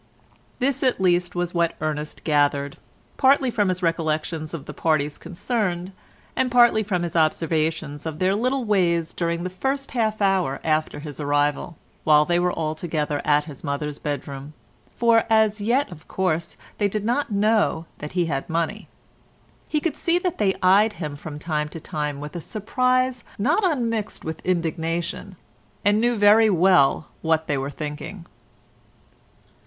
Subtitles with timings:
[0.57, 2.77] This at least was what Ernest gathered,
[3.17, 5.91] partly from his recollections of the parties concerned,
[6.35, 11.01] and partly from his observation of their little ways during the first half hour after
[11.01, 16.57] his arrival, while they were all together in his mother's bedroom—for as yet of course
[16.79, 18.87] they did not know that he had money.
[19.67, 23.63] He could see that they eyed him from time to time with a surprise not
[23.63, 25.35] unmixed with indignation,
[25.85, 28.25] and knew very well what they were thinking.